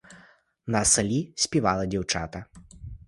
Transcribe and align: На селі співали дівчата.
На 0.65 0.85
селі 0.85 1.33
співали 1.35 1.87
дівчата. 1.87 2.45